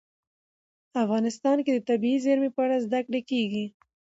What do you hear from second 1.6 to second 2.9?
کې د طبیعي زیرمې په اړه